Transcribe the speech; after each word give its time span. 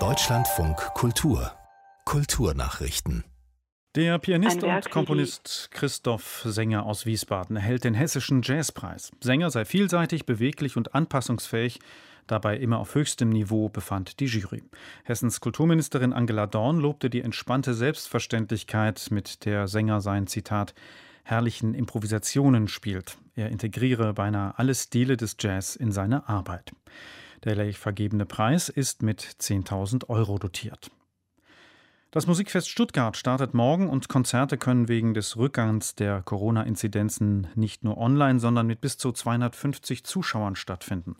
Deutschlandfunk 0.00 0.76
Kultur 0.94 1.52
Kulturnachrichten 2.04 3.22
der 3.94 4.18
Pianist 4.18 4.64
und 4.64 4.90
Komponist 4.90 5.68
Christoph 5.70 6.42
Sänger 6.44 6.86
aus 6.86 7.06
Wiesbaden 7.06 7.54
erhält 7.54 7.84
den 7.84 7.94
Hessischen 7.94 8.42
Jazzpreis. 8.42 9.12
Sänger 9.20 9.52
sei 9.52 9.64
vielseitig, 9.64 10.26
beweglich 10.26 10.76
und 10.76 10.96
anpassungsfähig, 10.96 11.78
dabei 12.26 12.56
immer 12.56 12.80
auf 12.80 12.96
höchstem 12.96 13.28
Niveau, 13.28 13.68
befand 13.68 14.18
die 14.18 14.26
Jury. 14.26 14.64
Hessens 15.04 15.40
Kulturministerin 15.40 16.12
Angela 16.12 16.48
Dorn 16.48 16.80
lobte 16.80 17.08
die 17.10 17.20
entspannte 17.20 17.74
Selbstverständlichkeit, 17.74 19.06
mit 19.12 19.44
der 19.44 19.68
Sänger 19.68 20.00
sein 20.00 20.26
Zitat 20.26 20.74
herrlichen 21.22 21.74
Improvisationen 21.74 22.66
spielt. 22.66 23.18
Er 23.36 23.50
integriere 23.50 24.14
beinahe 24.14 24.58
alle 24.58 24.74
Stile 24.74 25.16
des 25.16 25.36
Jazz 25.38 25.76
in 25.76 25.92
seine 25.92 26.28
Arbeit. 26.28 26.72
Der 27.44 27.56
vergebene 27.78 28.24
Preis 28.24 28.70
ist 28.70 29.02
mit 29.02 29.20
10.000 29.20 30.08
Euro 30.08 30.38
dotiert. 30.38 30.90
Das 32.14 32.28
Musikfest 32.28 32.70
Stuttgart 32.70 33.16
startet 33.16 33.54
morgen 33.54 33.90
und 33.90 34.08
Konzerte 34.08 34.56
können 34.56 34.88
wegen 34.88 35.14
des 35.14 35.36
Rückgangs 35.36 35.96
der 35.96 36.22
Corona-Inzidenzen 36.22 37.48
nicht 37.56 37.82
nur 37.82 37.98
online, 37.98 38.38
sondern 38.38 38.68
mit 38.68 38.80
bis 38.80 38.98
zu 38.98 39.10
250 39.10 40.04
Zuschauern 40.04 40.54
stattfinden. 40.54 41.16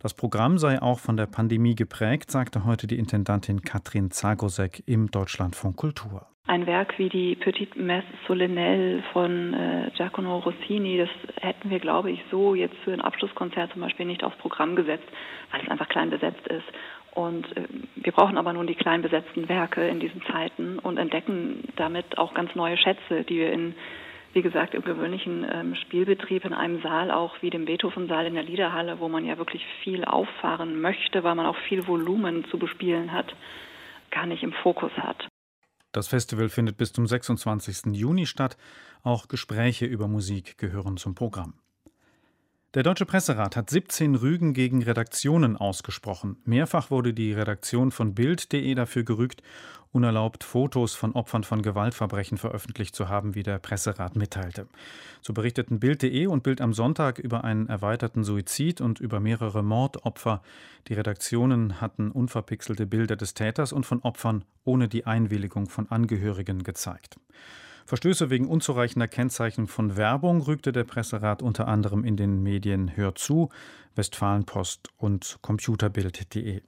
Das 0.00 0.14
Programm 0.14 0.58
sei 0.58 0.82
auch 0.82 0.98
von 0.98 1.16
der 1.16 1.26
Pandemie 1.26 1.76
geprägt, 1.76 2.32
sagte 2.32 2.64
heute 2.64 2.88
die 2.88 2.98
Intendantin 2.98 3.62
Katrin 3.62 4.10
Zagosek 4.10 4.82
im 4.86 5.12
Deutschlandfunk 5.12 5.76
Kultur. 5.76 6.26
Ein 6.48 6.66
Werk 6.66 6.98
wie 6.98 7.08
die 7.08 7.36
Petite 7.36 7.78
Messe 7.78 8.08
Solennelle 8.26 9.04
von 9.12 9.54
äh, 9.54 9.92
Giacomo 9.96 10.38
Rossini, 10.38 10.98
das 10.98 11.08
hätten 11.40 11.70
wir, 11.70 11.78
glaube 11.78 12.10
ich, 12.10 12.20
so 12.32 12.56
jetzt 12.56 12.74
für 12.82 12.92
ein 12.92 13.00
Abschlusskonzert 13.00 13.70
zum 13.70 13.80
Beispiel 13.80 14.06
nicht 14.06 14.24
aufs 14.24 14.36
Programm 14.38 14.74
gesetzt, 14.74 15.06
weil 15.52 15.60
es 15.62 15.68
einfach 15.68 15.88
klein 15.88 16.10
besetzt 16.10 16.44
ist. 16.48 16.64
Und 17.14 17.56
äh, 17.56 17.68
wir 17.96 18.12
brauchen 18.12 18.38
aber 18.38 18.52
nun 18.52 18.66
die 18.66 18.74
klein 18.74 19.02
besetzten 19.02 19.48
Werke 19.48 19.86
in 19.86 20.00
diesen 20.00 20.22
Zeiten 20.22 20.78
und 20.78 20.96
entdecken 20.96 21.68
damit 21.76 22.18
auch 22.18 22.34
ganz 22.34 22.54
neue 22.54 22.78
Schätze, 22.78 23.24
die 23.24 23.36
wir 23.36 23.52
in, 23.52 23.74
wie 24.32 24.42
gesagt, 24.42 24.74
im 24.74 24.82
gewöhnlichen 24.82 25.46
ähm, 25.50 25.74
Spielbetrieb 25.74 26.44
in 26.44 26.54
einem 26.54 26.80
Saal, 26.82 27.10
auch 27.10 27.34
wie 27.42 27.50
dem 27.50 27.66
Beethoven-Saal 27.66 28.26
in 28.26 28.34
der 28.34 28.44
Liederhalle, 28.44 28.98
wo 28.98 29.08
man 29.08 29.26
ja 29.26 29.36
wirklich 29.36 29.64
viel 29.82 30.04
auffahren 30.04 30.80
möchte, 30.80 31.22
weil 31.22 31.34
man 31.34 31.46
auch 31.46 31.58
viel 31.68 31.86
Volumen 31.86 32.46
zu 32.50 32.58
bespielen 32.58 33.12
hat, 33.12 33.34
gar 34.10 34.26
nicht 34.26 34.42
im 34.42 34.52
Fokus 34.52 34.92
hat. 34.96 35.28
Das 35.92 36.08
Festival 36.08 36.48
findet 36.48 36.78
bis 36.78 36.94
zum 36.94 37.06
26. 37.06 37.94
Juni 37.94 38.24
statt. 38.24 38.56
Auch 39.02 39.28
Gespräche 39.28 39.84
über 39.84 40.08
Musik 40.08 40.56
gehören 40.56 40.96
zum 40.96 41.14
Programm. 41.14 41.54
Der 42.74 42.82
Deutsche 42.82 43.04
Presserat 43.04 43.54
hat 43.54 43.68
17 43.68 44.14
Rügen 44.14 44.54
gegen 44.54 44.82
Redaktionen 44.82 45.58
ausgesprochen. 45.58 46.38
Mehrfach 46.46 46.90
wurde 46.90 47.12
die 47.12 47.34
Redaktion 47.34 47.90
von 47.90 48.14
Bild.de 48.14 48.74
dafür 48.74 49.02
gerügt, 49.02 49.42
unerlaubt 49.92 50.42
Fotos 50.42 50.94
von 50.94 51.12
Opfern 51.12 51.44
von 51.44 51.60
Gewaltverbrechen 51.60 52.38
veröffentlicht 52.38 52.96
zu 52.96 53.10
haben, 53.10 53.34
wie 53.34 53.42
der 53.42 53.58
Presserat 53.58 54.16
mitteilte. 54.16 54.68
So 55.20 55.34
berichteten 55.34 55.80
Bild.de 55.80 56.26
und 56.28 56.44
Bild 56.44 56.62
am 56.62 56.72
Sonntag 56.72 57.18
über 57.18 57.44
einen 57.44 57.66
erweiterten 57.66 58.24
Suizid 58.24 58.80
und 58.80 59.00
über 59.00 59.20
mehrere 59.20 59.62
Mordopfer. 59.62 60.40
Die 60.88 60.94
Redaktionen 60.94 61.78
hatten 61.82 62.10
unverpixelte 62.10 62.86
Bilder 62.86 63.16
des 63.16 63.34
Täters 63.34 63.74
und 63.74 63.84
von 63.84 64.00
Opfern 64.00 64.46
ohne 64.64 64.88
die 64.88 65.04
Einwilligung 65.04 65.68
von 65.68 65.90
Angehörigen 65.90 66.62
gezeigt. 66.62 67.18
Verstöße 67.86 68.30
wegen 68.30 68.48
unzureichender 68.48 69.08
Kennzeichnung 69.08 69.68
von 69.68 69.96
Werbung 69.96 70.42
rügte 70.42 70.72
der 70.72 70.84
Presserat 70.84 71.42
unter 71.42 71.68
anderem 71.68 72.04
in 72.04 72.16
den 72.16 72.42
Medien 72.42 72.96
Hör 72.96 73.14
zu, 73.14 73.50
Westfalenpost 73.94 74.88
und 74.96 75.38
Computerbild.de. 75.42 76.62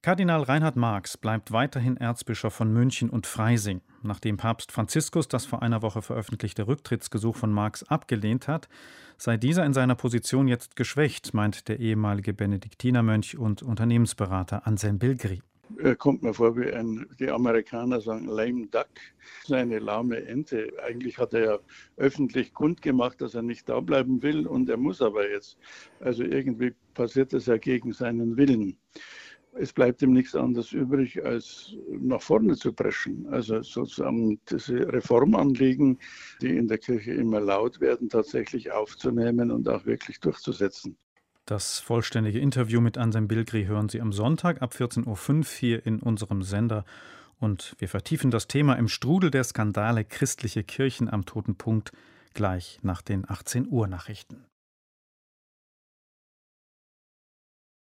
Kardinal 0.00 0.42
Reinhard 0.42 0.76
Marx 0.76 1.16
bleibt 1.16 1.50
weiterhin 1.50 1.96
Erzbischof 1.96 2.54
von 2.54 2.72
München 2.72 3.10
und 3.10 3.26
Freising. 3.26 3.80
Nachdem 4.02 4.36
Papst 4.36 4.70
Franziskus 4.70 5.26
das 5.26 5.44
vor 5.44 5.60
einer 5.60 5.82
Woche 5.82 6.02
veröffentlichte 6.02 6.68
Rücktrittsgesuch 6.68 7.34
von 7.34 7.52
Marx 7.52 7.82
abgelehnt 7.82 8.46
hat, 8.46 8.68
sei 9.16 9.36
dieser 9.36 9.66
in 9.66 9.74
seiner 9.74 9.96
Position 9.96 10.46
jetzt 10.46 10.76
geschwächt, 10.76 11.34
meint 11.34 11.68
der 11.68 11.80
ehemalige 11.80 12.32
Benediktinermönch 12.32 13.36
und 13.36 13.62
Unternehmensberater 13.62 14.68
Anselm 14.68 15.00
Bilgri. 15.00 15.42
Er 15.80 15.94
kommt 15.94 16.24
mir 16.24 16.34
vor 16.34 16.56
wie 16.56 16.72
ein, 16.72 17.06
die 17.20 17.30
Amerikaner 17.30 18.00
sagen, 18.00 18.26
lame 18.26 18.66
duck, 18.66 18.88
eine 19.48 19.78
lahme 19.78 20.24
Ente. 20.26 20.72
Eigentlich 20.84 21.18
hat 21.18 21.34
er 21.34 21.44
ja 21.44 21.58
öffentlich 21.96 22.52
kundgemacht, 22.52 23.20
dass 23.20 23.36
er 23.36 23.42
nicht 23.42 23.68
da 23.68 23.78
bleiben 23.78 24.20
will 24.20 24.48
und 24.48 24.68
er 24.68 24.76
muss 24.76 25.00
aber 25.00 25.30
jetzt. 25.30 25.56
Also 26.00 26.24
irgendwie 26.24 26.74
passiert 26.94 27.32
das 27.32 27.46
ja 27.46 27.58
gegen 27.58 27.92
seinen 27.92 28.36
Willen. 28.36 28.76
Es 29.52 29.72
bleibt 29.72 30.02
ihm 30.02 30.14
nichts 30.14 30.34
anderes 30.34 30.72
übrig, 30.72 31.24
als 31.24 31.76
nach 31.88 32.22
vorne 32.22 32.56
zu 32.56 32.72
preschen. 32.72 33.28
Also 33.28 33.62
sozusagen 33.62 34.40
diese 34.50 34.92
Reformanliegen, 34.92 35.98
die 36.42 36.56
in 36.56 36.66
der 36.66 36.78
Kirche 36.78 37.12
immer 37.12 37.38
laut 37.40 37.80
werden, 37.80 38.08
tatsächlich 38.08 38.72
aufzunehmen 38.72 39.52
und 39.52 39.68
auch 39.68 39.86
wirklich 39.86 40.18
durchzusetzen. 40.18 40.98
Das 41.48 41.78
vollständige 41.78 42.40
Interview 42.40 42.78
mit 42.82 42.98
Anselm 42.98 43.26
Bilgri 43.26 43.64
hören 43.64 43.88
Sie 43.88 44.02
am 44.02 44.12
Sonntag 44.12 44.60
ab 44.60 44.74
14.05 44.74 45.38
Uhr 45.38 45.44
hier 45.58 45.86
in 45.86 45.98
unserem 45.98 46.42
Sender. 46.42 46.84
Und 47.40 47.74
wir 47.78 47.88
vertiefen 47.88 48.30
das 48.30 48.48
Thema 48.48 48.74
im 48.74 48.86
Strudel 48.86 49.30
der 49.30 49.44
Skandale 49.44 50.04
christliche 50.04 50.62
Kirchen 50.62 51.08
am 51.08 51.24
Toten 51.24 51.56
Punkt 51.56 51.92
gleich 52.34 52.80
nach 52.82 53.00
den 53.00 53.24
18 53.26 53.66
Uhr 53.66 53.86
Nachrichten. 53.86 54.44